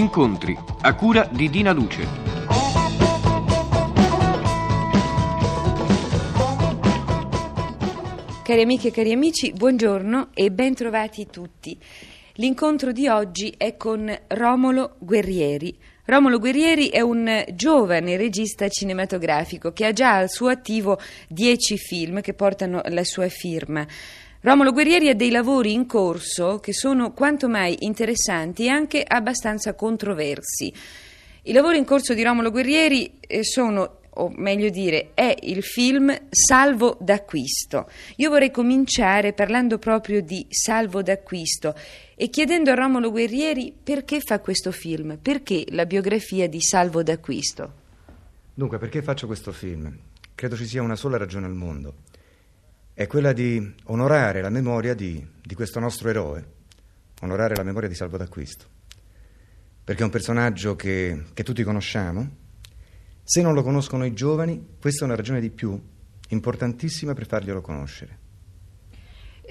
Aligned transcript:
Incontri 0.00 0.56
a 0.80 0.94
cura 0.94 1.28
di 1.30 1.50
Dina 1.50 1.72
Luce. 1.72 2.06
Cari 8.42 8.62
amiche 8.62 8.88
e 8.88 8.90
cari 8.92 9.12
amici, 9.12 9.52
buongiorno 9.52 10.30
e 10.32 10.50
ben 10.50 10.72
trovati 10.72 11.26
tutti. 11.30 11.78
L'incontro 12.36 12.92
di 12.92 13.08
oggi 13.08 13.52
è 13.58 13.76
con 13.76 14.10
Romolo 14.28 14.96
Guerrieri. 15.00 15.76
Romolo 16.06 16.38
Guerrieri 16.38 16.88
è 16.88 17.02
un 17.02 17.44
giovane 17.52 18.16
regista 18.16 18.66
cinematografico 18.68 19.72
che 19.72 19.84
ha 19.84 19.92
già 19.92 20.16
al 20.16 20.30
suo 20.30 20.48
attivo 20.48 20.98
dieci 21.28 21.76
film 21.76 22.22
che 22.22 22.32
portano 22.32 22.80
la 22.86 23.04
sua 23.04 23.28
firma. 23.28 23.86
Romolo 24.42 24.72
Guerrieri 24.72 25.10
ha 25.10 25.14
dei 25.14 25.30
lavori 25.30 25.74
in 25.74 25.84
corso 25.84 26.60
che 26.60 26.72
sono 26.72 27.12
quanto 27.12 27.46
mai 27.46 27.76
interessanti 27.80 28.64
e 28.64 28.68
anche 28.68 29.04
abbastanza 29.06 29.74
controversi. 29.74 30.72
I 31.42 31.52
lavori 31.52 31.76
in 31.76 31.84
corso 31.84 32.14
di 32.14 32.22
Romolo 32.22 32.50
Guerrieri 32.50 33.18
eh, 33.20 33.44
sono 33.44 33.98
o 34.12 34.32
meglio 34.34 34.70
dire, 34.70 35.10
è 35.12 35.36
il 35.42 35.62
film 35.62 36.14
Salvo 36.30 36.96
d'acquisto. 37.00 37.90
Io 38.16 38.30
vorrei 38.30 38.50
cominciare 38.50 39.34
parlando 39.34 39.78
proprio 39.78 40.22
di 40.22 40.46
Salvo 40.48 41.02
d'acquisto 41.02 41.74
e 42.14 42.30
chiedendo 42.30 42.70
a 42.70 42.74
Romolo 42.74 43.10
Guerrieri 43.10 43.74
perché 43.82 44.20
fa 44.20 44.40
questo 44.40 44.72
film, 44.72 45.18
perché 45.20 45.66
la 45.68 45.84
biografia 45.84 46.48
di 46.48 46.62
Salvo 46.62 47.02
d'acquisto. 47.02 47.72
Dunque, 48.54 48.78
perché 48.78 49.02
faccio 49.02 49.26
questo 49.26 49.52
film? 49.52 49.94
Credo 50.34 50.56
ci 50.56 50.66
sia 50.66 50.80
una 50.80 50.96
sola 50.96 51.18
ragione 51.18 51.44
al 51.44 51.54
mondo 51.54 52.08
è 53.00 53.06
quella 53.06 53.32
di 53.32 53.76
onorare 53.84 54.42
la 54.42 54.50
memoria 54.50 54.92
di, 54.92 55.26
di 55.42 55.54
questo 55.54 55.80
nostro 55.80 56.10
eroe, 56.10 56.44
onorare 57.22 57.54
la 57.54 57.62
memoria 57.62 57.88
di 57.88 57.94
Salvo 57.94 58.18
d'Acquisto, 58.18 58.66
perché 59.82 60.02
è 60.02 60.04
un 60.04 60.10
personaggio 60.10 60.76
che, 60.76 61.24
che 61.32 61.42
tutti 61.42 61.62
conosciamo. 61.62 62.28
Se 63.22 63.40
non 63.40 63.54
lo 63.54 63.62
conoscono 63.62 64.04
i 64.04 64.12
giovani, 64.12 64.76
questa 64.78 65.04
è 65.04 65.06
una 65.06 65.16
ragione 65.16 65.40
di 65.40 65.48
più 65.48 65.82
importantissima 66.28 67.14
per 67.14 67.26
farglielo 67.26 67.62
conoscere. 67.62 68.18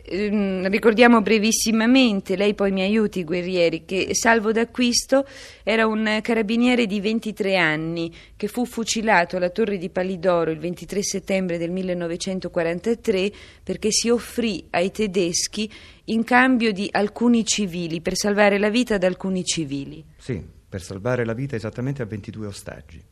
Ehm, 0.05 0.67
ricordiamo 0.69 1.21
brevissimamente, 1.21 2.35
lei 2.35 2.53
poi 2.53 2.71
mi 2.71 2.81
aiuti 2.81 3.23
Guerrieri, 3.23 3.85
che 3.85 4.09
Salvo 4.13 4.51
d'Acquisto 4.51 5.25
era 5.63 5.85
un 5.85 6.19
carabiniere 6.21 6.85
di 6.85 6.99
23 7.01 7.57
anni 7.57 8.13
che 8.35 8.47
fu 8.47 8.65
fucilato 8.65 9.37
alla 9.37 9.49
Torre 9.49 9.77
di 9.77 9.89
Palidoro 9.89 10.51
il 10.51 10.59
23 10.59 11.03
settembre 11.03 11.57
del 11.57 11.71
1943 11.71 13.31
perché 13.63 13.91
si 13.91 14.09
offrì 14.09 14.65
ai 14.71 14.91
tedeschi 14.91 15.71
in 16.05 16.23
cambio 16.23 16.71
di 16.71 16.87
alcuni 16.91 17.45
civili, 17.45 18.01
per 18.01 18.15
salvare 18.15 18.57
la 18.57 18.69
vita 18.69 18.95
ad 18.95 19.03
alcuni 19.03 19.43
civili. 19.43 20.03
Sì, 20.17 20.43
per 20.67 20.81
salvare 20.81 21.25
la 21.25 21.33
vita 21.33 21.55
esattamente 21.55 22.01
a 22.01 22.05
22 22.05 22.47
ostaggi. 22.47 23.03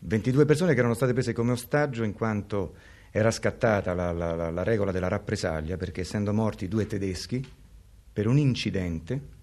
22 0.00 0.44
persone 0.44 0.74
che 0.74 0.78
erano 0.78 0.94
state 0.94 1.12
prese 1.12 1.32
come 1.32 1.52
ostaggio 1.52 2.04
in 2.04 2.12
quanto 2.12 2.74
era 3.10 3.30
scattata 3.30 3.94
la, 3.94 4.12
la, 4.12 4.50
la, 4.50 4.62
regola 4.62 4.92
della 4.92 5.08
rappresaglia 5.08 5.76
perché 5.76 6.02
essendo 6.02 6.32
morti 6.32 6.68
due 6.68 6.86
tedeschi 6.86 7.46
per 8.12 8.26
un 8.26 8.38
incidente 8.38 9.36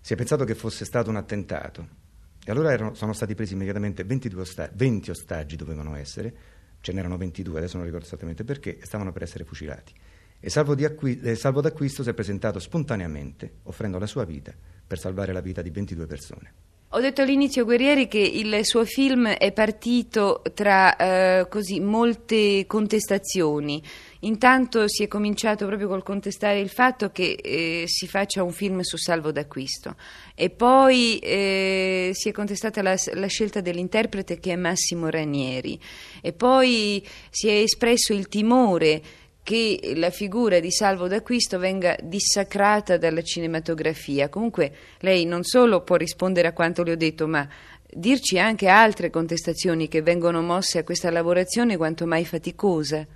si 0.00 0.12
è 0.14 0.16
pensato 0.16 0.44
che 0.44 0.54
fosse 0.54 0.84
stato 0.84 1.10
un 1.10 1.16
attentato 1.16 2.00
e 2.44 2.50
allora 2.50 2.72
erano, 2.72 2.94
sono 2.94 3.12
stati 3.12 3.34
presi 3.34 3.54
immediatamente 3.54 4.04
ostaggi, 4.36 4.72
20 4.74 5.10
ostaggi 5.10 5.54
dovevano 5.54 5.94
essere, 5.94 6.34
ce 6.80 6.92
n'erano 6.92 7.16
22, 7.16 7.58
adesso 7.58 7.76
non 7.76 7.86
ricordo 7.86 8.06
esattamente 8.06 8.42
perché, 8.42 8.78
e 8.78 8.84
stavano 8.84 9.12
per 9.12 9.22
essere 9.22 9.44
fucilati. 9.44 9.92
E 10.40 10.50
Salvo, 10.50 10.72
acqui, 10.72 11.36
Salvo 11.36 11.60
d'Acquisto 11.60 12.02
si 12.02 12.08
è 12.08 12.14
presentato 12.14 12.58
spontaneamente, 12.58 13.58
offrendo 13.64 13.98
la 13.98 14.06
sua 14.06 14.24
vita 14.24 14.52
per 14.84 14.98
salvare 14.98 15.32
la 15.32 15.40
vita 15.40 15.62
di 15.62 15.70
22 15.70 16.06
persone. 16.06 16.52
Ho 16.94 17.00
detto 17.00 17.22
all'inizio, 17.22 17.64
Guerrieri, 17.64 18.06
che 18.06 18.18
il 18.18 18.66
suo 18.66 18.84
film 18.84 19.26
è 19.26 19.50
partito 19.52 20.42
tra 20.52 20.94
eh, 20.94 21.48
così, 21.48 21.80
molte 21.80 22.66
contestazioni. 22.66 23.82
Intanto 24.24 24.86
si 24.88 25.02
è 25.02 25.08
cominciato 25.08 25.64
proprio 25.64 25.88
col 25.88 26.02
contestare 26.02 26.60
il 26.60 26.68
fatto 26.68 27.10
che 27.10 27.38
eh, 27.42 27.84
si 27.86 28.06
faccia 28.06 28.42
un 28.42 28.52
film 28.52 28.80
su 28.80 28.98
salvo 28.98 29.32
d'acquisto 29.32 29.96
e 30.34 30.50
poi 30.50 31.18
eh, 31.18 32.10
si 32.12 32.28
è 32.28 32.32
contestata 32.32 32.82
la, 32.82 32.94
la, 33.14 33.26
scelta 33.26 33.60
dell'interprete 33.60 34.38
che 34.38 34.52
è 34.52 34.56
Massimo 34.56 35.08
Ranieri 35.08 35.80
e 36.20 36.32
poi 36.32 37.04
si 37.30 37.48
è 37.48 37.54
espresso 37.54 38.12
il 38.12 38.28
timore 38.28 39.02
che 39.42 39.94
la 39.96 40.10
figura 40.10 40.60
di 40.60 40.70
Salvo 40.70 41.08
d'Acquisto 41.08 41.58
venga 41.58 41.96
dissacrata 42.02 42.96
dalla 42.96 43.22
cinematografia. 43.22 44.28
Comunque 44.28 44.72
lei 45.00 45.24
non 45.24 45.42
solo 45.42 45.82
può 45.82 45.96
rispondere 45.96 46.48
a 46.48 46.52
quanto 46.52 46.82
le 46.82 46.92
ho 46.92 46.96
detto, 46.96 47.26
ma 47.26 47.48
dirci 47.92 48.38
anche 48.38 48.68
altre 48.68 49.10
contestazioni 49.10 49.88
che 49.88 50.02
vengono 50.02 50.42
mosse 50.42 50.78
a 50.78 50.84
questa 50.84 51.10
lavorazione 51.10 51.76
quanto 51.76 52.06
mai 52.06 52.24
faticosa. 52.24 53.06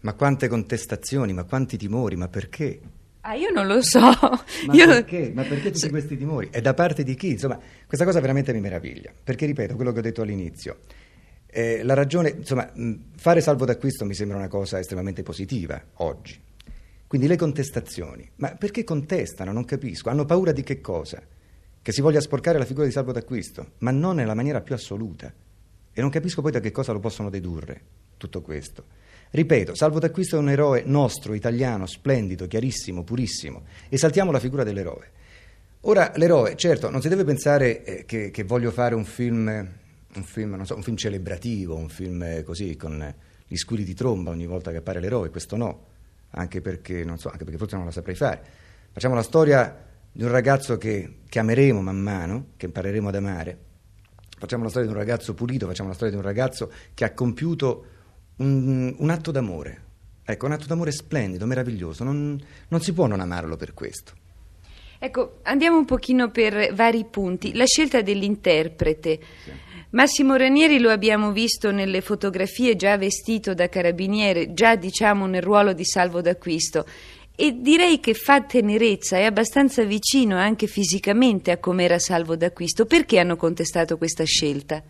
Ma 0.00 0.14
quante 0.14 0.48
contestazioni, 0.48 1.32
ma 1.32 1.44
quanti 1.44 1.76
timori, 1.76 2.16
ma 2.16 2.28
perché? 2.28 2.80
Ah, 3.24 3.34
io 3.34 3.50
non 3.50 3.68
lo 3.68 3.80
so. 3.82 4.00
Ma 4.66 4.72
io... 4.72 4.86
perché? 4.86 5.30
Ma 5.32 5.44
perché 5.44 5.70
tutti 5.70 5.88
questi 5.90 6.16
timori? 6.16 6.48
E 6.50 6.60
da 6.60 6.74
parte 6.74 7.04
di 7.04 7.14
chi? 7.14 7.30
Insomma, 7.30 7.56
questa 7.86 8.04
cosa 8.04 8.18
veramente 8.18 8.52
mi 8.52 8.58
meraviglia. 8.58 9.12
Perché, 9.22 9.46
ripeto, 9.46 9.76
quello 9.76 9.92
che 9.92 10.00
ho 10.00 10.02
detto 10.02 10.22
all'inizio. 10.22 10.78
Eh, 11.54 11.82
la 11.82 11.92
ragione, 11.92 12.30
insomma, 12.30 12.66
fare 13.14 13.42
salvo 13.42 13.66
d'acquisto 13.66 14.06
mi 14.06 14.14
sembra 14.14 14.38
una 14.38 14.48
cosa 14.48 14.78
estremamente 14.78 15.22
positiva 15.22 15.78
oggi. 15.96 16.40
Quindi 17.06 17.26
le 17.26 17.36
contestazioni, 17.36 18.26
ma 18.36 18.54
perché 18.54 18.84
contestano? 18.84 19.52
Non 19.52 19.66
capisco. 19.66 20.08
Hanno 20.08 20.24
paura 20.24 20.52
di 20.52 20.62
che 20.62 20.80
cosa? 20.80 21.20
Che 21.82 21.92
si 21.92 22.00
voglia 22.00 22.22
sporcare 22.22 22.56
la 22.56 22.64
figura 22.64 22.86
di 22.86 22.92
salvo 22.92 23.12
d'acquisto, 23.12 23.72
ma 23.80 23.90
non 23.90 24.16
nella 24.16 24.32
maniera 24.32 24.62
più 24.62 24.74
assoluta. 24.74 25.30
E 25.92 26.00
non 26.00 26.08
capisco 26.08 26.40
poi 26.40 26.52
da 26.52 26.60
che 26.60 26.70
cosa 26.70 26.92
lo 26.92 27.00
possono 27.00 27.28
dedurre 27.28 27.80
tutto 28.16 28.40
questo. 28.40 28.84
Ripeto, 29.28 29.74
Salvo 29.74 29.98
d'Acquisto 29.98 30.36
è 30.36 30.38
un 30.38 30.48
eroe 30.48 30.84
nostro, 30.86 31.34
italiano, 31.34 31.84
splendido, 31.84 32.46
chiarissimo, 32.46 33.02
purissimo. 33.02 33.64
Esaltiamo 33.90 34.30
la 34.30 34.38
figura 34.38 34.64
dell'eroe. 34.64 35.10
Ora, 35.82 36.12
l'eroe, 36.16 36.56
certo, 36.56 36.88
non 36.88 37.02
si 37.02 37.08
deve 37.08 37.24
pensare 37.24 37.84
eh, 37.84 38.04
che, 38.06 38.30
che 38.30 38.42
voglio 38.44 38.70
fare 38.70 38.94
un 38.94 39.04
film 39.04 39.80
un 40.14 40.24
film, 40.24 40.62
so, 40.62 40.76
un 40.76 40.82
film 40.82 40.96
celebrativo, 40.96 41.74
un 41.76 41.88
film 41.88 42.22
eh, 42.22 42.42
così 42.42 42.76
con 42.76 43.14
gli 43.46 43.56
squilli 43.56 43.84
di 43.84 43.94
tromba 43.94 44.30
ogni 44.30 44.46
volta 44.46 44.70
che 44.70 44.78
appare 44.78 45.00
l'eroe, 45.00 45.30
questo 45.30 45.56
no, 45.56 45.86
anche 46.30 46.60
perché, 46.60 47.04
so, 47.16 47.28
anche 47.28 47.44
perché 47.44 47.58
forse 47.58 47.76
non 47.76 47.84
la 47.84 47.90
saprei 47.90 48.14
fare. 48.14 48.42
Facciamo 48.92 49.14
la 49.14 49.22
storia 49.22 49.84
di 50.12 50.22
un 50.22 50.30
ragazzo 50.30 50.76
che, 50.76 51.20
che 51.28 51.38
ameremo 51.38 51.80
man 51.80 51.98
mano, 51.98 52.46
che 52.56 52.66
impareremo 52.66 53.08
ad 53.08 53.14
amare. 53.14 53.58
Facciamo 54.38 54.64
la 54.64 54.70
storia 54.70 54.88
di 54.88 54.94
un 54.94 55.00
ragazzo 55.00 55.34
pulito, 55.34 55.66
facciamo 55.66 55.88
la 55.88 55.94
storia 55.94 56.12
di 56.12 56.18
un 56.18 56.26
ragazzo 56.26 56.70
che 56.94 57.04
ha 57.04 57.12
compiuto 57.12 57.86
un, 58.36 58.94
un 58.98 59.10
atto 59.10 59.30
d'amore. 59.30 59.90
Ecco, 60.24 60.46
un 60.46 60.52
atto 60.52 60.66
d'amore 60.66 60.92
splendido, 60.92 61.46
meraviglioso, 61.46 62.04
non, 62.04 62.40
non 62.68 62.80
si 62.80 62.92
può 62.92 63.06
non 63.06 63.20
amarlo 63.20 63.56
per 63.56 63.72
questo. 63.72 64.12
Ecco, 64.98 65.40
andiamo 65.42 65.78
un 65.78 65.84
pochino 65.84 66.30
per 66.30 66.72
vari 66.74 67.04
punti. 67.04 67.54
La 67.54 67.66
scelta 67.66 68.02
dell'interprete. 68.02 69.20
Sì. 69.44 69.50
Massimo 69.92 70.36
Ranieri 70.36 70.78
lo 70.78 70.88
abbiamo 70.88 71.32
visto 71.32 71.70
nelle 71.70 72.00
fotografie 72.00 72.76
già 72.76 72.96
vestito 72.96 73.52
da 73.52 73.68
carabiniere, 73.68 74.54
già 74.54 74.74
diciamo 74.74 75.26
nel 75.26 75.42
ruolo 75.42 75.74
di 75.74 75.84
salvo 75.84 76.22
d'acquisto 76.22 76.86
e 77.36 77.60
direi 77.60 78.00
che 78.00 78.14
fa 78.14 78.42
tenerezza, 78.42 79.18
è 79.18 79.24
abbastanza 79.24 79.84
vicino 79.84 80.38
anche 80.38 80.66
fisicamente 80.66 81.50
a 81.50 81.58
com'era 81.58 81.98
salvo 81.98 82.36
d'acquisto. 82.36 82.86
Perché 82.86 83.18
hanno 83.18 83.36
contestato 83.36 83.98
questa 83.98 84.24
scelta? 84.24 84.82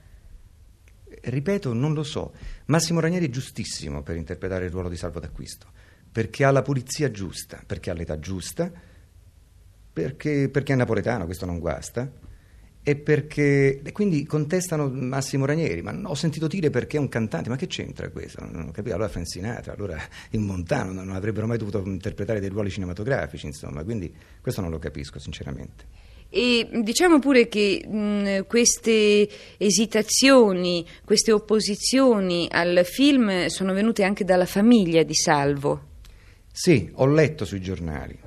Ripeto, 1.21 1.73
non 1.73 1.94
lo 1.94 2.05
so. 2.05 2.32
Massimo 2.67 3.00
Ranieri 3.00 3.26
è 3.26 3.31
giustissimo 3.31 4.03
per 4.03 4.15
interpretare 4.15 4.67
il 4.67 4.71
ruolo 4.71 4.88
di 4.88 4.97
salvo 4.97 5.19
d'acquisto, 5.19 5.67
perché 6.12 6.44
ha 6.44 6.53
la 6.53 6.62
pulizia 6.62 7.11
giusta, 7.11 7.61
perché 7.67 7.91
ha 7.91 7.94
l'età 7.94 8.21
giusta, 8.21 8.71
perché, 9.93 10.49
perché 10.49 10.73
è 10.75 10.76
napoletano, 10.76 11.25
questo 11.25 11.44
non 11.44 11.59
guasta 11.59 12.31
e 12.84 12.96
perché 12.96 13.81
e 13.82 13.93
quindi 13.93 14.25
contestano 14.25 14.88
Massimo 14.88 15.44
Ranieri, 15.44 15.82
ma 15.82 15.99
ho 16.05 16.14
sentito 16.14 16.46
dire 16.49 16.70
perché 16.70 16.96
è 16.96 17.00
un 17.00 17.08
cantante, 17.08 17.49
ma 17.49 17.56
che 17.56 17.69
c'entra 17.69 18.11
questo? 18.11 18.44
Non 18.44 18.69
ho 18.69 18.70
capito, 18.73 18.94
allora 18.94 19.08
Frank 19.08 19.29
Sinatra, 19.29 19.75
allora 19.75 19.96
il 20.31 20.40
Montano 20.40 20.93
non 20.93 21.11
avrebbero 21.11 21.46
mai 21.46 21.58
dovuto 21.58 21.82
interpretare 21.84 22.40
dei 22.40 22.49
ruoli 22.49 22.70
cinematografici, 22.70 23.46
insomma, 23.46 23.84
quindi 23.84 24.12
questo 24.40 24.61
non 24.61 24.70
lo 24.70 24.79
capisco 24.79 25.19
sinceramente. 25.19 26.11
E 26.34 26.67
diciamo 26.82 27.19
pure 27.19 27.46
che 27.46 27.87
mh, 27.87 28.46
queste 28.46 29.28
esitazioni, 29.58 30.85
queste 31.05 31.31
opposizioni 31.31 32.49
al 32.50 32.81
film 32.85 33.46
sono 33.46 33.75
venute 33.75 34.02
anche 34.02 34.25
dalla 34.25 34.46
famiglia 34.46 35.02
di 35.02 35.14
Salvo. 35.14 35.90
Sì, 36.50 36.90
ho 36.94 37.06
letto 37.06 37.44
sui 37.44 37.61
giornali, 37.61 38.19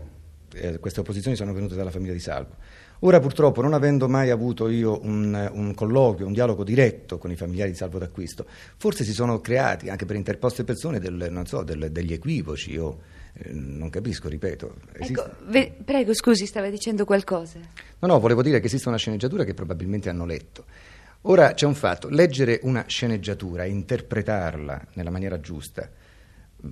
eh, 0.55 0.79
queste 0.79 1.01
opposizioni 1.01 1.35
sono 1.35 1.53
venute 1.53 1.75
dalla 1.75 1.91
famiglia 1.91 2.13
di 2.13 2.19
Salvo. 2.19 2.55
Ora 2.99 3.19
purtroppo, 3.19 3.61
non 3.61 3.73
avendo 3.73 4.07
mai 4.07 4.29
avuto 4.29 4.69
io 4.69 4.99
un, 5.03 5.49
un, 5.53 5.73
colloquio, 5.73 6.25
un 6.25 6.33
dialogo 6.33 6.63
diretto 6.63 7.17
con 7.17 7.29
i 7.29 7.35
familiari 7.35 7.71
di 7.71 7.77
salvo 7.77 7.99
d'acquisto, 7.99 8.45
forse 8.77 9.03
si 9.03 9.11
sono 9.13 9.41
creati 9.41 9.89
anche 9.89 10.05
per 10.05 10.15
interposte 10.15 10.63
persone 10.63 10.99
del, 10.99 11.41
so, 11.45 11.63
del, 11.63 11.91
degli 11.91 12.13
equivoci. 12.13 12.71
Io 12.71 12.99
eh, 13.33 13.51
non 13.51 13.89
capisco, 13.89 14.29
ripeto. 14.29 14.75
Ecco, 14.93 15.29
ve, 15.47 15.75
prego, 15.83 16.13
scusi, 16.13 16.45
stava 16.45 16.69
dicendo 16.69 17.05
qualcosa. 17.05 17.59
No, 17.99 18.07
no, 18.07 18.19
volevo 18.19 18.41
dire 18.41 18.59
che 18.59 18.67
esiste 18.67 18.87
una 18.87 18.97
sceneggiatura 18.97 19.43
che 19.43 19.53
probabilmente 19.53 20.09
hanno 20.09 20.25
letto. 20.25 20.65
Ora 21.27 21.53
c'è 21.53 21.65
un 21.65 21.75
fatto, 21.75 22.07
leggere 22.07 22.59
una 22.63 22.85
sceneggiatura 22.87 23.65
interpretarla 23.65 24.87
nella 24.93 25.09
maniera 25.09 25.39
giusta 25.39 25.89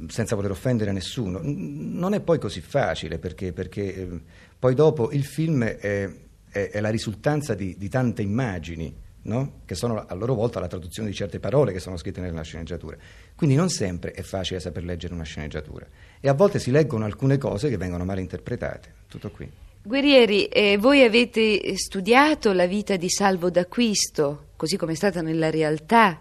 senza 0.08 0.36
voler 0.36 0.52
offendere 0.52 0.92
nessuno. 0.92 1.40
Non 1.44 2.14
è 2.14 2.20
poi 2.20 2.40
così 2.40 2.62
facile 2.62 3.20
perché, 3.20 3.54
perché 3.54 3.96
eh, 3.96 4.22
poi 4.58 4.74
dopo 4.76 5.12
il 5.12 5.24
film 5.24 5.64
è, 5.64 6.10
è, 6.50 6.70
è 6.70 6.80
la 6.80 6.90
risultanza 6.90 7.54
di, 7.54 7.76
di 7.78 7.90
tante 7.90 8.22
immagini. 8.22 9.02
No? 9.26 9.62
che 9.64 9.74
sono 9.74 10.06
a 10.06 10.14
loro 10.16 10.34
volta 10.34 10.60
la 10.60 10.68
traduzione 10.68 11.08
di 11.08 11.16
certe 11.16 11.40
parole 11.40 11.72
che 11.72 11.80
sono 11.80 11.96
scritte 11.96 12.20
nella 12.20 12.42
sceneggiatura. 12.42 12.98
Quindi 13.38 13.56
non 13.56 13.70
sempre 13.70 14.12
è 14.12 14.22
facile 14.22 14.60
saper 14.60 14.84
leggere 14.84 15.14
una 15.14 15.24
sceneggiatura 15.24 15.88
e 16.20 16.28
a 16.28 16.34
volte 16.34 16.60
si 16.60 16.72
leggono 16.72 17.06
alcune 17.06 17.38
cose 17.38 17.70
che 17.70 17.78
vengono 17.78 18.04
mal 18.04 18.20
interpretate. 18.20 18.94
Tutto 19.08 19.32
qui. 19.32 19.50
Guerrieri, 19.82 20.46
eh, 20.48 20.78
voi 20.78 21.04
avete 21.04 21.76
studiato 21.78 22.52
la 22.52 22.66
vita 22.66 22.98
di 22.98 23.10
Salvo 23.10 23.50
d'Acquisto, 23.50 24.48
così 24.56 24.76
come 24.76 24.92
è 24.92 24.96
stata 24.96 25.22
nella 25.22 25.50
realtà 25.50 26.20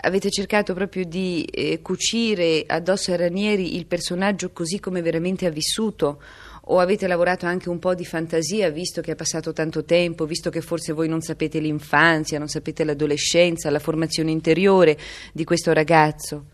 avete 0.00 0.30
cercato 0.30 0.72
proprio 0.74 1.04
di 1.04 1.44
eh, 1.44 1.80
cucire 1.82 2.64
addosso 2.66 3.12
a 3.12 3.16
Ranieri 3.16 3.76
il 3.76 3.86
personaggio 3.86 4.50
così 4.50 4.80
come 4.80 5.02
veramente 5.02 5.46
ha 5.46 5.50
vissuto? 5.50 6.20
O 6.66 6.78
avete 6.78 7.08
lavorato 7.08 7.44
anche 7.44 7.68
un 7.68 7.80
po' 7.80 7.94
di 7.94 8.04
fantasia, 8.04 8.70
visto 8.70 9.00
che 9.00 9.12
è 9.12 9.14
passato 9.16 9.52
tanto 9.52 9.84
tempo, 9.84 10.26
visto 10.26 10.48
che 10.48 10.60
forse 10.60 10.92
voi 10.92 11.08
non 11.08 11.20
sapete 11.20 11.58
l'infanzia, 11.58 12.38
non 12.38 12.48
sapete 12.48 12.84
l'adolescenza, 12.84 13.68
la 13.68 13.80
formazione 13.80 14.30
interiore 14.30 14.96
di 15.32 15.42
questo 15.42 15.72
ragazzo? 15.72 16.44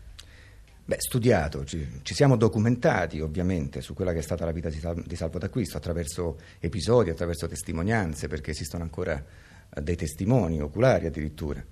Beh, 0.83 0.97
studiato, 0.97 1.63
ci, 1.63 1.87
ci, 2.01 2.15
siamo 2.15 2.35
documentati 2.35 3.19
ovviamente 3.19 3.81
su 3.81 3.93
quella 3.93 4.11
che 4.11 4.17
è 4.17 4.23
stata 4.23 4.45
la 4.45 4.51
vita 4.51 4.69
di, 4.69 4.81
di 5.05 5.15
Salvo 5.15 5.37
d'Acquisto 5.37 5.77
attraverso 5.77 6.37
episodi, 6.59 7.11
attraverso 7.11 7.47
testimonianze, 7.47 8.27
perché 8.27 8.49
esistono 8.49 8.81
ancora 8.81 9.13
eh, 9.13 9.81
dei 9.81 9.95
testimoni 9.95 10.59
oculari 10.59 11.05
addirittura. 11.05 11.63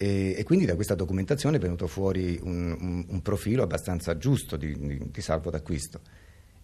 E, 0.00 0.36
e, 0.38 0.44
quindi 0.44 0.64
da 0.64 0.76
questa 0.76 0.94
documentazione 0.94 1.56
è 1.56 1.60
venuto 1.60 1.88
fuori 1.88 2.38
un, 2.40 2.76
un, 2.80 3.04
un 3.08 3.20
profilo 3.20 3.64
abbastanza 3.64 4.16
giusto 4.16 4.56
di, 4.56 4.72
di, 4.78 5.10
di, 5.10 5.20
salvo 5.20 5.50
d'acquisto 5.50 6.00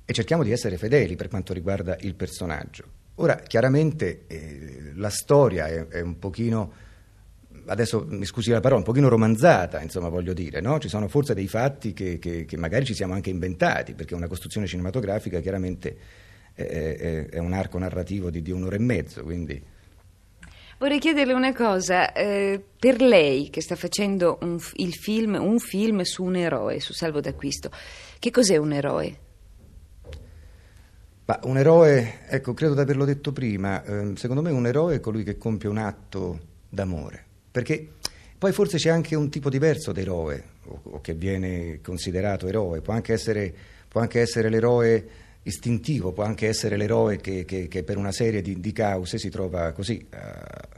e 0.04 0.12
cerchiamo 0.12 0.44
di 0.44 0.52
essere 0.52 0.76
fedeli 0.76 1.16
per 1.16 1.26
quanto 1.26 1.52
riguarda 1.52 1.96
il 2.02 2.14
personaggio. 2.14 2.84
Ora, 3.16 3.34
chiaramente 3.34 4.26
eh, 4.28 4.92
la 4.94 5.08
storia 5.08 5.66
è, 5.66 5.84
è, 5.88 6.00
un 6.00 6.20
pochino, 6.20 6.72
adesso 7.66 8.06
mi 8.08 8.24
scusi 8.24 8.50
la 8.50 8.60
parola, 8.60 8.78
un 8.78 8.86
pochino 8.86 9.08
romanzata, 9.08 9.82
insomma 9.82 10.08
voglio 10.08 10.32
dire, 10.32 10.60
no? 10.60 10.78
ci 10.78 10.88
sono 10.88 11.08
forse 11.08 11.34
dei 11.34 11.48
fatti 11.48 11.92
che, 11.92 12.20
che, 12.20 12.44
che, 12.44 12.56
magari 12.56 12.84
ci 12.84 12.94
siamo 12.94 13.14
anche 13.14 13.30
inventati, 13.30 13.94
perché 13.94 14.14
una 14.14 14.28
costruzione 14.28 14.68
cinematografica 14.68 15.40
chiaramente 15.40 15.96
è, 16.52 17.26
è 17.30 17.38
un 17.38 17.52
arco 17.52 17.78
narrativo 17.78 18.30
di, 18.30 18.42
di 18.42 18.52
un'ora 18.52 18.76
e 18.76 18.80
mezzo, 18.80 19.24
quindi 19.24 19.60
Vorrei 20.78 20.98
chiederle 20.98 21.32
una 21.32 21.52
cosa, 21.52 22.12
eh, 22.12 22.60
per 22.78 23.00
lei 23.00 23.48
che 23.48 23.60
sta 23.60 23.76
facendo 23.76 24.38
un, 24.40 24.58
film, 24.58 25.38
un 25.40 25.58
film 25.60 26.02
su 26.02 26.24
un 26.24 26.34
eroe, 26.34 26.80
su 26.80 26.92
Salvo 26.92 27.20
d'Acquisto, 27.20 27.70
che 28.18 28.30
cos'è 28.30 28.56
un 28.56 28.72
eroe? 28.72 29.18
Ma 31.26 31.40
un 31.44 31.56
eroe, 31.56 32.26
ecco, 32.28 32.54
credo 32.54 32.74
di 32.74 32.80
averlo 32.80 33.04
detto 33.04 33.32
prima, 33.32 33.82
eh, 33.84 34.12
secondo 34.16 34.42
me 34.42 34.50
un 34.50 34.66
eroe 34.66 34.96
è 34.96 35.00
colui 35.00 35.22
che 35.22 35.38
compie 35.38 35.68
un 35.68 35.78
atto 35.78 36.40
d'amore, 36.68 37.24
perché 37.50 37.88
poi 38.36 38.52
forse 38.52 38.76
c'è 38.76 38.90
anche 38.90 39.14
un 39.14 39.30
tipo 39.30 39.48
diverso 39.48 39.92
d'eroe, 39.92 40.44
o, 40.64 40.80
o 40.82 41.00
che 41.00 41.14
viene 41.14 41.80
considerato 41.82 42.48
eroe, 42.48 42.80
può 42.80 42.94
anche 42.94 43.12
essere, 43.12 43.54
può 43.88 44.00
anche 44.00 44.20
essere 44.20 44.48
l'eroe 44.50 45.08
istintivo, 45.44 46.12
può 46.12 46.24
anche 46.24 46.48
essere 46.48 46.76
l'eroe 46.76 47.16
che, 47.16 47.44
che, 47.44 47.68
che 47.68 47.82
per 47.82 47.96
una 47.96 48.12
serie 48.12 48.42
di, 48.42 48.60
di, 48.60 48.72
cause 48.72 49.18
si 49.18 49.28
trova 49.28 49.72
così 49.72 50.04
a, 50.10 50.68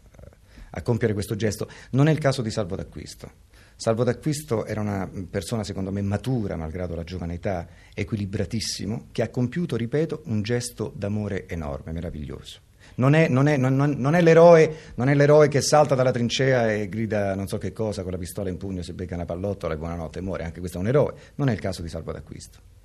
a, 0.71 0.83
compiere 0.83 1.15
questo 1.15 1.37
gesto. 1.37 1.69
Non 1.91 2.09
è 2.09 2.13
il 2.13 2.19
caso 2.19 2.43
di 2.43 2.51
Salvo 2.51 2.77
d'Acquisto. 2.77 3.45
Salvo 3.77 4.05
d'Acquisto 4.05 4.65
era 4.65 4.81
una 4.81 5.09
persona, 5.29 5.63
secondo 5.63 5.93
me, 5.93 6.01
matura, 6.03 6.57
malgrado 6.57 6.95
la 6.95 7.05
giovane 7.05 7.35
età, 7.35 7.67
equilibratissimo, 7.95 9.09
che 9.13 9.23
ha 9.23 9.29
compiuto, 9.29 9.77
ripeto, 9.77 10.23
un 10.27 10.43
gesto 10.43 10.93
d'amore 10.95 11.47
enorme, 11.47 11.93
meraviglioso. 11.93 12.61
Non 12.97 13.15
è, 13.15 13.29
non, 13.29 13.49
è, 13.49 13.59
non, 13.59 13.75
non, 13.77 14.15
è 14.15 14.23
l'eroe, 14.23 14.93
non 14.95 15.11
è, 15.11 15.15
l'eroe, 15.15 15.49
che 15.49 15.61
salta 15.61 15.95
dalla 15.95 16.13
trincea 16.13 16.73
e 16.73 16.89
grida 16.89 17.35
non 17.35 17.47
so 17.47 17.59
che 17.59 17.73
cosa 17.73 18.03
con 18.03 18.13
la 18.13 18.19
pistola 18.19 18.49
in 18.49 18.57
pugno, 18.57 18.81
se 18.81 18.95
becca 18.95 19.15
una 19.15 19.27
pallottola 19.27 19.75
e 19.75 19.77
buonanotte 19.77 20.23
muore, 20.23 20.45
anche 20.45 20.61
questo 20.61 20.79
è 20.79 20.81
un 20.81 20.89
eroe. 20.89 21.15
Non 21.35 21.51
è 21.51 21.53
il 21.53 21.61
caso 21.61 21.83
di 21.83 21.89
Salvo 21.89 22.13
d'Acquisto. 22.13 22.76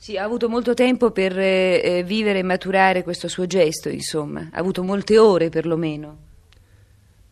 Sì, 0.00 0.16
ha 0.16 0.22
avuto 0.22 0.48
molto 0.48 0.74
tempo 0.74 1.10
per 1.10 1.36
eh, 1.36 1.80
eh, 1.82 2.04
vivere 2.04 2.38
e 2.38 2.42
maturare 2.44 3.02
questo 3.02 3.26
suo 3.26 3.46
gesto, 3.46 3.88
insomma. 3.88 4.48
Ha 4.52 4.58
avuto 4.58 4.84
molte 4.84 5.18
ore 5.18 5.48
perlomeno. 5.48 6.26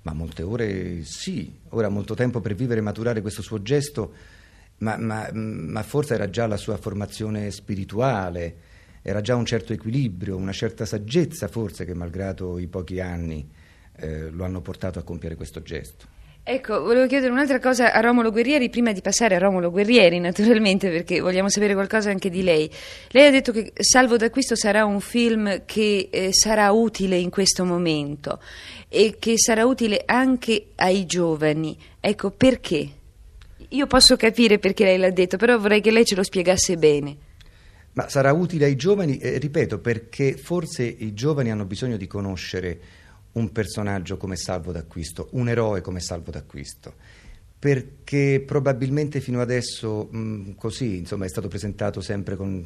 Ma 0.02 0.12
molte 0.12 0.42
ore 0.42 1.04
sì, 1.04 1.60
ora 1.70 1.86
ha 1.86 1.90
molto 1.90 2.14
tempo 2.14 2.40
per 2.40 2.56
vivere 2.56 2.80
e 2.80 2.82
maturare 2.82 3.20
questo 3.20 3.40
suo 3.40 3.62
gesto, 3.62 4.12
ma, 4.78 4.96
ma, 4.96 5.30
ma, 5.32 5.82
forse 5.84 6.14
era 6.14 6.28
già 6.28 6.48
la 6.48 6.56
sua 6.56 6.76
formazione 6.76 7.52
spirituale, 7.52 8.56
era 9.00 9.20
già 9.20 9.36
un 9.36 9.46
certo 9.46 9.72
equilibrio, 9.72 10.36
una 10.36 10.52
certa 10.52 10.84
saggezza 10.84 11.46
forse 11.46 11.84
che 11.84 11.94
malgrado 11.94 12.58
i 12.58 12.66
pochi 12.66 12.98
anni 12.98 13.48
eh, 13.94 14.28
lo 14.30 14.44
hanno 14.44 14.60
portato 14.60 14.98
a 14.98 15.02
compiere 15.02 15.36
questo 15.36 15.62
gesto. 15.62 16.15
Ecco, 16.48 16.80
volevo 16.80 17.08
chiedere 17.08 17.32
un'altra 17.32 17.58
cosa 17.58 17.92
a 17.92 17.98
Romolo 17.98 18.30
Guerrieri, 18.30 18.70
prima 18.70 18.92
di 18.92 19.00
passare 19.00 19.34
a 19.34 19.38
Romolo 19.38 19.68
Guerrieri, 19.72 20.20
naturalmente, 20.20 20.88
perché 20.90 21.18
vogliamo 21.18 21.48
sapere 21.48 21.74
qualcosa 21.74 22.10
anche 22.10 22.30
di 22.30 22.44
lei. 22.44 22.70
Lei 23.08 23.26
ha 23.26 23.30
detto 23.32 23.50
che 23.50 23.72
Salvo 23.74 24.16
d'acquisto 24.16 24.54
sarà 24.54 24.84
un 24.84 25.00
film 25.00 25.64
che 25.64 26.08
eh, 26.08 26.28
sarà 26.32 26.70
utile 26.70 27.16
in 27.16 27.30
questo 27.30 27.64
momento 27.64 28.40
e 28.88 29.16
che 29.18 29.36
sarà 29.36 29.66
utile 29.66 30.04
anche 30.06 30.68
ai 30.76 31.04
giovani. 31.04 31.76
Ecco, 31.98 32.30
perché? 32.30 32.90
Io 33.70 33.86
posso 33.88 34.14
capire 34.14 34.60
perché 34.60 34.84
lei 34.84 34.98
l'ha 34.98 35.10
detto, 35.10 35.38
però 35.38 35.58
vorrei 35.58 35.80
che 35.80 35.90
lei 35.90 36.04
ce 36.04 36.14
lo 36.14 36.22
spiegasse 36.22 36.76
bene. 36.76 37.16
Ma 37.94 38.08
sarà 38.08 38.32
utile 38.32 38.66
ai 38.66 38.76
giovani, 38.76 39.18
eh, 39.18 39.38
ripeto, 39.38 39.80
perché 39.80 40.36
forse 40.36 40.84
i 40.84 41.12
giovani 41.12 41.50
hanno 41.50 41.64
bisogno 41.64 41.96
di 41.96 42.06
conoscere 42.06 42.78
un 43.36 43.52
personaggio 43.52 44.16
come 44.16 44.36
Salvo 44.36 44.72
d'Acquisto, 44.72 45.28
un 45.32 45.48
eroe 45.48 45.80
come 45.80 46.00
Salvo 46.00 46.30
d'Acquisto, 46.30 46.94
perché 47.58 48.42
probabilmente 48.44 49.20
fino 49.20 49.40
adesso 49.40 50.08
mh, 50.10 50.54
così 50.56 50.98
insomma, 50.98 51.24
è 51.24 51.28
stato 51.28 51.48
presentato 51.48 52.00
sempre 52.00 52.36
con, 52.36 52.64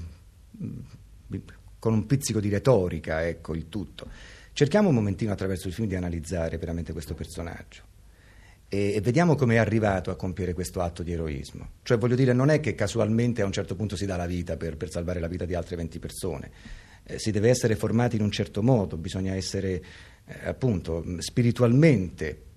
mh, 0.50 1.36
con, 1.78 1.92
un 1.92 2.06
pizzico 2.06 2.40
di 2.40 2.48
retorica, 2.48 3.26
ecco 3.26 3.54
il 3.54 3.68
tutto. 3.68 4.08
Cerchiamo 4.52 4.88
un 4.88 4.94
momentino 4.94 5.32
attraverso 5.32 5.68
il 5.68 5.74
film 5.74 5.88
di 5.88 5.94
analizzare 5.94 6.58
veramente 6.58 6.92
questo 6.92 7.14
personaggio 7.14 7.82
e, 8.68 8.94
e 8.94 9.00
vediamo 9.00 9.34
come 9.34 9.54
è 9.54 9.58
arrivato 9.58 10.10
a 10.10 10.16
compiere 10.16 10.54
questo 10.54 10.80
atto 10.80 11.02
di 11.02 11.12
eroismo. 11.12 11.70
Cioè 11.82 11.98
voglio 11.98 12.14
dire, 12.14 12.32
non 12.32 12.50
è 12.50 12.60
che 12.60 12.74
casualmente 12.76 13.42
a 13.42 13.44
un 13.44 13.52
certo 13.52 13.74
punto 13.74 13.96
si 13.96 14.06
dà 14.06 14.16
la 14.16 14.26
vita 14.26 14.56
per, 14.56 14.76
per 14.76 14.90
salvare 14.90 15.18
la 15.18 15.28
vita 15.28 15.44
di 15.44 15.54
altre 15.54 15.74
20 15.76 15.98
persone, 15.98 16.50
eh, 17.04 17.18
si 17.18 17.32
deve 17.32 17.48
essere 17.48 17.74
formati 17.74 18.16
in 18.16 18.22
un 18.22 18.30
certo 18.30 18.62
modo, 18.62 18.96
bisogna 18.96 19.34
essere 19.34 19.82
eh, 20.26 20.48
appunto 20.48 21.04
spiritualmente 21.18 22.48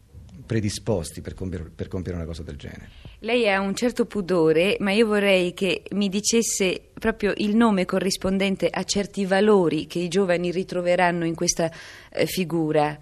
predisposti 0.46 1.22
per 1.22 1.34
compiere, 1.34 1.72
per 1.74 1.88
compiere, 1.88 2.18
una 2.18 2.28
cosa 2.28 2.44
del 2.44 2.58
genere. 2.58 2.90
Lei 3.20 3.50
ha 3.50 3.62
un 3.62 3.74
certo 3.74 4.06
pudore, 4.06 4.76
ma 4.80 4.92
io 4.92 5.08
vorrei 5.08 5.54
che 5.54 5.84
mi 5.92 6.10
dicesse 6.10 6.90
proprio 6.94 7.34
il 7.38 7.56
nome 7.56 7.86
corrispondente 7.86 8.68
a 8.70 8.84
certi 8.84 9.26
valori 9.26 9.88
che 9.88 10.00
i 10.00 10.10
giovani 10.10 10.52
ritroveranno 10.52 11.26
in 11.26 11.34
questa 11.34 11.72
eh, 12.10 12.26
figura 12.26 12.98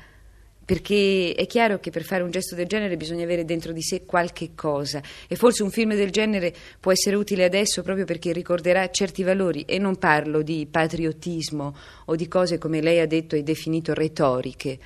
perché 0.64 1.34
è 1.36 1.46
chiaro 1.48 1.80
che 1.80 1.90
per 1.90 2.04
fare 2.04 2.24
un 2.24 2.30
gesto 2.30 2.56
del 2.56 2.68
genere 2.68 2.96
bisogna 2.96 3.24
avere 3.24 3.46
dentro 3.46 3.72
di 3.72 3.82
sé 3.82 4.06
qualche 4.06 4.52
cosa 4.56 5.02
e 5.28 5.36
forse 5.36 5.64
un 5.64 5.72
film 5.72 5.96
del 5.96 6.12
genere 6.12 6.54
può 6.80 6.92
essere 6.92 7.16
utile 7.16 7.44
adesso 7.44 7.82
proprio 7.82 8.06
perché 8.06 8.32
ricorderà 8.32 8.90
certi 8.90 9.24
valori 9.24 9.64
e 9.64 9.80
non 9.80 9.98
parlo 9.98 10.42
di 10.42 10.68
patriottismo 10.70 11.76
o 12.06 12.16
di 12.16 12.28
cose 12.28 12.58
come 12.58 12.82
lei 12.82 13.00
ha 13.00 13.08
detto 13.08 13.36
e 13.36 13.44
definito 13.44 13.94
retoriche, 13.94 14.78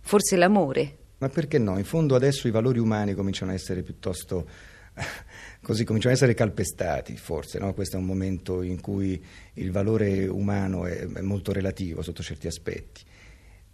forse 0.00 0.36
l'amore. 0.36 0.96
Ma 1.18 1.28
perché 1.28 1.58
no? 1.58 1.78
In 1.78 1.84
fondo 1.84 2.14
adesso 2.14 2.48
i 2.48 2.50
valori 2.50 2.78
umani 2.78 3.14
cominciano 3.14 3.52
a 3.52 3.54
essere 3.54 3.82
piuttosto 3.82 4.46
così 5.62 5.84
cominciano 5.84 6.12
a 6.12 6.16
essere 6.16 6.34
calpestati, 6.34 7.16
forse, 7.16 7.58
no? 7.58 7.72
questo 7.74 7.96
è 7.96 7.98
un 7.98 8.06
momento 8.06 8.62
in 8.62 8.80
cui 8.80 9.22
il 9.54 9.70
valore 9.70 10.26
umano 10.26 10.86
è, 10.86 11.06
molto 11.20 11.52
relativo 11.52 12.02
sotto 12.02 12.22
certi 12.22 12.46
aspetti 12.46 13.08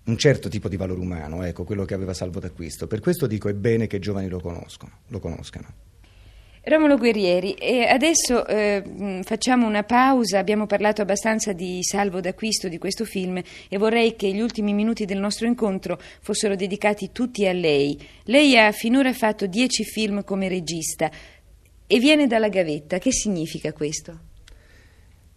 un 0.06 0.16
certo 0.16 0.48
tipo 0.48 0.68
di 0.68 0.76
valore 0.76 1.00
umano, 1.00 1.42
ecco, 1.42 1.64
quello 1.64 1.84
che 1.84 1.94
aveva 1.94 2.14
Salvo 2.14 2.40
d'acquisto. 2.40 2.86
Per 2.86 3.00
questo 3.00 3.26
dico 3.26 3.48
è 3.48 3.54
bene 3.54 3.86
che 3.86 3.96
i 3.96 4.00
giovani 4.00 4.28
lo. 4.28 4.40
Lo 5.08 5.18
conoscano. 5.18 5.66
Romolo 6.68 6.96
Guerrieri, 6.96 7.54
adesso 7.88 8.44
eh, 8.44 9.20
facciamo 9.22 9.68
una 9.68 9.84
pausa, 9.84 10.40
abbiamo 10.40 10.66
parlato 10.66 11.00
abbastanza 11.00 11.52
di 11.52 11.78
salvo 11.80 12.20
d'acquisto 12.20 12.66
di 12.66 12.76
questo 12.76 13.04
film 13.04 13.40
e 13.68 13.78
vorrei 13.78 14.16
che 14.16 14.32
gli 14.32 14.40
ultimi 14.40 14.74
minuti 14.74 15.04
del 15.04 15.18
nostro 15.18 15.46
incontro 15.46 15.96
fossero 16.20 16.56
dedicati 16.56 17.12
tutti 17.12 17.46
a 17.46 17.52
lei. 17.52 17.96
Lei 18.24 18.58
ha 18.58 18.72
finora 18.72 19.12
fatto 19.12 19.46
dieci 19.46 19.84
film 19.84 20.24
come 20.24 20.48
regista 20.48 21.08
e 21.86 21.98
viene 22.00 22.26
dalla 22.26 22.48
gavetta, 22.48 22.98
che 22.98 23.12
significa 23.12 23.72
questo? 23.72 24.25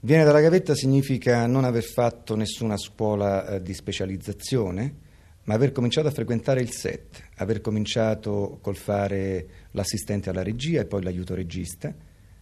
Viene 0.01 0.23
dalla 0.23 0.39
gavetta 0.39 0.75
significa 0.75 1.45
non 1.45 1.65
aver 1.65 1.83
fatto 1.83 2.37
nessuna 2.37 2.77
scuola 2.77 3.45
eh, 3.45 3.61
di 3.61 3.73
specializzazione, 3.73 4.95
ma 5.43 5.53
aver 5.53 5.73
cominciato 5.73 6.07
a 6.07 6.11
frequentare 6.11 6.61
il 6.61 6.71
set, 6.71 7.21
aver 7.35 7.59
cominciato 7.59 8.59
col 8.61 8.77
fare 8.77 9.47
l'assistente 9.71 10.29
alla 10.29 10.41
regia 10.41 10.79
e 10.79 10.85
poi 10.85 11.03
l'aiuto 11.03 11.35
regista, 11.35 11.93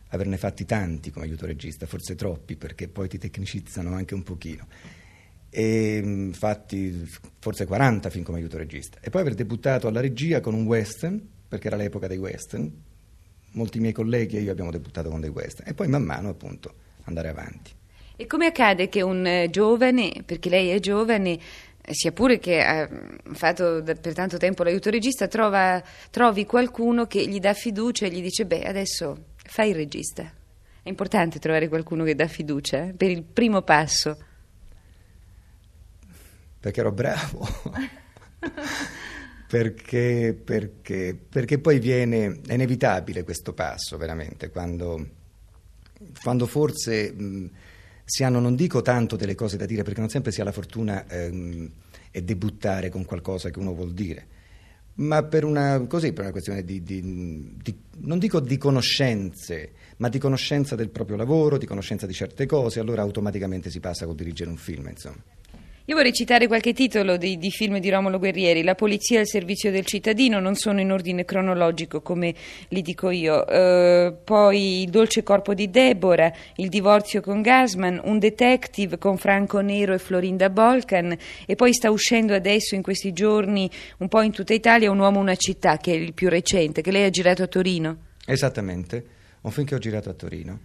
averne 0.09 0.37
fatti 0.37 0.65
tanti 0.65 1.09
come 1.09 1.25
aiuto 1.25 1.47
regista, 1.47 1.87
forse 1.87 2.13
troppi 2.13 2.55
perché 2.57 2.89
poi 2.89 3.07
ti 3.07 3.17
tecnicizzano 3.17 3.91
anche 3.91 4.13
un 4.13 4.21
pochino, 4.21 4.67
e 5.49 5.99
mm, 6.03 6.31
fatti 6.33 7.09
forse 7.39 7.65
40 7.65 8.11
film 8.11 8.23
come 8.23 8.37
aiuto 8.37 8.59
regista, 8.59 8.99
e 9.01 9.09
poi 9.09 9.21
aver 9.21 9.33
debuttato 9.33 9.87
alla 9.87 9.99
regia 9.99 10.41
con 10.41 10.53
un 10.53 10.67
western, 10.67 11.19
perché 11.47 11.69
era 11.69 11.75
l'epoca 11.75 12.05
dei 12.05 12.19
western, 12.19 12.71
molti 13.53 13.79
miei 13.79 13.93
colleghi 13.93 14.37
e 14.37 14.41
io 14.41 14.51
abbiamo 14.51 14.69
debuttato 14.69 15.09
con 15.09 15.21
dei 15.21 15.31
western, 15.31 15.67
e 15.67 15.73
poi 15.73 15.87
man 15.87 16.03
mano 16.03 16.29
appunto 16.29 16.85
andare 17.07 17.29
avanti. 17.29 17.71
E 18.15 18.25
come 18.25 18.47
accade 18.47 18.89
che 18.89 19.01
un 19.01 19.25
eh, 19.25 19.49
giovane, 19.49 20.23
perché 20.25 20.49
lei 20.49 20.69
è 20.69 20.79
giovane, 20.79 21.39
sia 21.89 22.11
pure 22.11 22.39
che 22.39 22.61
ha 22.61 22.89
fatto 23.33 23.81
per 23.83 24.13
tanto 24.13 24.37
tempo 24.37 24.63
l'aiuto 24.63 24.89
regista, 24.89 25.27
trova, 25.27 25.81
trovi 26.09 26.45
qualcuno 26.45 27.05
che 27.05 27.27
gli 27.27 27.39
dà 27.39 27.53
fiducia 27.53 28.05
e 28.05 28.09
gli 28.09 28.21
dice: 28.21 28.45
Beh, 28.45 28.63
adesso 28.63 29.25
fai 29.35 29.69
il 29.69 29.75
regista. 29.75 30.23
È 30.81 30.89
importante 30.89 31.39
trovare 31.39 31.67
qualcuno 31.67 32.03
che 32.03 32.15
dà 32.15 32.27
fiducia 32.27 32.87
eh, 32.87 32.93
per 32.93 33.09
il 33.09 33.23
primo 33.23 33.61
passo. 33.61 34.17
Perché 36.59 36.79
ero 36.79 36.91
bravo. 36.91 37.47
perché, 39.47 40.39
perché, 40.43 41.17
perché, 41.29 41.59
poi 41.59 41.79
viene, 41.79 42.41
è 42.45 42.53
inevitabile 42.53 43.23
questo 43.23 43.53
passo, 43.53 43.97
veramente, 43.97 44.49
quando, 44.49 45.07
quando 46.22 46.46
forse. 46.46 47.12
Mh, 47.12 47.50
si 48.10 48.24
hanno, 48.24 48.39
non 48.39 48.56
dico 48.56 48.82
tanto 48.82 49.18
delle 49.18 49.36
cose 49.36 49.58
da 49.58 49.66
dire, 49.66 49.84
perché 49.84 50.00
non 50.00 50.08
sempre 50.08 50.32
si 50.32 50.39
ha 50.39 50.46
la 50.46 50.54
fortuna 50.54 51.06
ehm, 51.08 51.70
e 52.10 52.24
debuttare 52.24 52.88
con 52.88 53.04
qualcosa 53.04 53.50
che 53.50 53.60
uno 53.60 53.74
vuol 53.74 53.92
dire, 53.92 54.27
ma 54.96 55.24
per 55.24 55.44
una, 55.44 55.86
così, 55.88 56.13
per 56.13 56.24
una 56.24 56.32
questione 56.32 56.63
di, 56.63 56.82
di, 56.84 57.01
di, 57.62 57.77
non 57.98 58.18
dico 58.18 58.39
di 58.39 58.58
conoscenze, 58.58 59.72
ma 59.98 60.08
di 60.08 60.20
conoscenza 60.20 60.75
del 60.75 60.89
proprio 60.89 61.18
lavoro, 61.18 61.58
di 61.58 61.66
conoscenza 61.66 62.08
di 62.08 62.13
certe 62.13 62.46
cose, 62.46 62.80
allora 62.80 63.01
automaticamente 63.01 63.70
si 63.70 63.82
passa 63.82 64.06
col 64.06 64.16
dirigere 64.16 64.50
un 64.50 64.58
film, 64.58 64.88
insomma. 64.88 65.22
Io 65.89 65.96
vorrei 65.96 66.12
citare 66.12 66.48
qualche 66.48 66.74
titolo 66.74 67.15
di, 67.15 67.38
di, 67.38 67.50
film 67.50 67.77
di 67.77 67.89
Romolo 67.89 68.20
Guerrieri. 68.20 68.62
La 68.62 68.75
polizia 68.75 69.22
al 69.22 69.25
servizio 69.25 69.72
del 69.72 69.86
cittadino, 69.86 70.41
non 70.41 70.56
sono 70.56 70.82
in 70.82 70.91
ordine 70.91 71.24
cronologico 71.24 72.01
come 72.01 72.36
li 72.67 72.82
dico 72.82 73.10
io. 73.10 73.46
Uh, 73.48 74.17
poi 74.22 74.82
Il 74.82 74.89
dolce 74.89 75.24
corpo 75.24 75.53
di 75.53 75.70
Deborah, 75.70 76.29
Il 76.58 76.67
divorzio 76.67 77.22
con 77.22 77.41
Gasman, 77.41 78.01
Un 78.03 78.20
detective 78.20 78.98
con 78.98 79.15
Franco 79.15 79.62
Nero 79.62 79.94
e 79.94 79.98
Florinda 79.98 80.50
Bolcan 80.50 81.17
e 81.46 81.56
poi 81.56 81.74
sta 81.74 81.89
uscendo 81.89 82.34
adesso 82.34 82.75
in 82.75 82.82
questi 82.82 83.13
giorni 83.13 83.72
un 84.00 84.10
po' 84.10 84.22
in 84.24 84.34
tutta 84.34 84.53
Italia 84.53 84.91
Un 84.91 85.00
uomo, 85.00 85.22
una 85.22 85.38
città, 85.38 85.77
che 85.77 85.94
è 85.94 85.96
il 85.96 86.13
più 86.13 86.27
recente, 86.27 86.82
che 86.82 86.91
lei 86.91 87.06
ha 87.06 87.10
girato 87.10 87.44
a 87.44 87.48
Torino. 87.48 87.98
Esattamente, 88.25 89.06
un 89.39 89.51
film 89.51 89.65
che 89.65 89.75
ho 89.75 89.79
girato 89.79 90.10
a 90.10 90.13
Torino. 90.13 90.60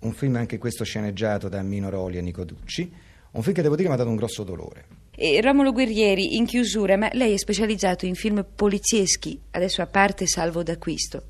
Un 0.00 0.12
film 0.12 0.34
anche 0.34 0.58
questo 0.58 0.82
sceneggiato 0.82 1.48
da 1.48 1.62
Mino 1.62 1.90
Roli 1.90 2.18
e 2.18 2.22
Nico 2.22 2.42
Ducci 2.42 3.10
un 3.32 3.42
film 3.42 3.54
che 3.54 3.62
devo 3.62 3.76
dire 3.76 3.88
mi 3.88 3.94
ha 3.94 3.98
dato 3.98 4.10
un 4.10 4.16
grosso 4.16 4.44
dolore. 4.44 4.86
E 5.14 5.40
Romolo 5.40 5.72
Guerrieri, 5.72 6.36
in 6.36 6.46
chiusura, 6.46 6.96
ma 6.96 7.08
lei 7.12 7.32
è 7.32 7.36
specializzato 7.36 8.06
in 8.06 8.14
film 8.14 8.44
polizieschi, 8.54 9.40
adesso 9.50 9.82
a 9.82 9.86
parte 9.86 10.26
Salvo 10.26 10.62
d'acquisto. 10.62 11.24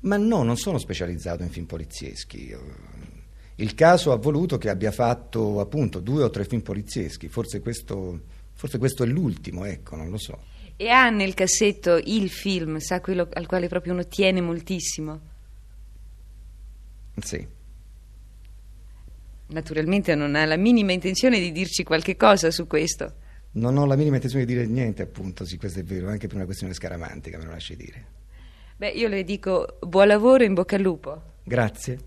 Ma 0.00 0.16
no, 0.16 0.42
non 0.44 0.56
sono 0.56 0.78
specializzato 0.78 1.42
in 1.42 1.50
film 1.50 1.66
polizieschi. 1.66 2.56
Il 3.56 3.74
caso 3.74 4.12
ha 4.12 4.16
voluto 4.16 4.56
che 4.56 4.68
abbia 4.68 4.92
fatto 4.92 5.58
appunto 5.58 5.98
due 5.98 6.22
o 6.22 6.30
tre 6.30 6.44
film 6.44 6.62
polizieschi, 6.62 7.28
forse 7.28 7.60
questo, 7.60 8.20
forse 8.52 8.78
questo 8.78 9.02
è 9.02 9.06
l'ultimo, 9.06 9.64
ecco, 9.64 9.96
non 9.96 10.10
lo 10.10 10.18
so. 10.18 10.38
E 10.76 10.88
ha 10.90 11.10
nel 11.10 11.34
cassetto 11.34 12.00
il 12.04 12.30
film, 12.30 12.78
sa 12.78 13.00
quello 13.00 13.28
al 13.32 13.46
quale 13.46 13.66
proprio 13.66 13.94
uno 13.94 14.06
tiene 14.06 14.40
moltissimo? 14.40 15.20
Sì. 17.20 17.56
Naturalmente 19.48 20.14
non 20.14 20.34
ha 20.34 20.44
la 20.44 20.56
minima 20.56 20.92
intenzione 20.92 21.38
di 21.38 21.52
dirci 21.52 21.82
qualche 21.82 22.16
cosa 22.16 22.50
su 22.50 22.66
questo. 22.66 23.14
Non 23.52 23.78
ho 23.78 23.86
la 23.86 23.96
minima 23.96 24.16
intenzione 24.16 24.44
di 24.44 24.52
dire 24.52 24.66
niente, 24.66 25.02
appunto, 25.02 25.46
sì, 25.46 25.56
questo 25.56 25.80
è 25.80 25.82
vero, 25.82 26.08
anche 26.08 26.26
per 26.26 26.36
una 26.36 26.44
questione 26.44 26.74
scaramantica, 26.74 27.38
me 27.38 27.44
lo 27.44 27.50
lasci 27.52 27.74
dire. 27.74 28.04
Beh, 28.76 28.90
io 28.90 29.08
le 29.08 29.24
dico 29.24 29.78
buon 29.80 30.06
lavoro 30.06 30.42
e 30.42 30.46
in 30.46 30.54
bocca 30.54 30.76
al 30.76 30.82
lupo. 30.82 31.22
Grazie. 31.44 31.98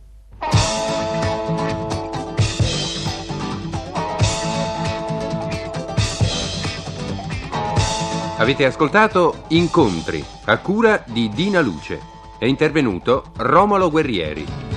Avete 8.38 8.66
ascoltato 8.66 9.46
Incontri 9.50 10.24
a 10.46 10.60
cura 10.60 11.04
di 11.08 11.30
Dina 11.30 11.60
Luce. 11.62 12.00
È 12.40 12.46
intervenuto 12.46 13.32
Romolo 13.38 13.92
Guerrieri. 13.92 14.71